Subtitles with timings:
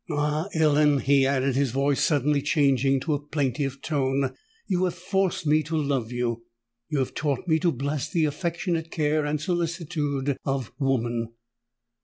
[0.09, 0.47] Ah!
[0.55, 4.33] Ellen," he added, his voice suddenly changing to a plaintive tone,
[4.65, 9.23] "you have forced me to love you—you have taught me to bless the affectionate care
[9.25, 11.33] and solicitude of woman!"